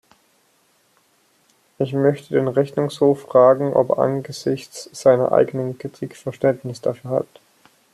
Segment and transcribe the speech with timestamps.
[1.77, 7.27] Ich möchte den Rechnungshof fragen, ob er angesichts seiner eigenen Kritik Verständnis dafür hat.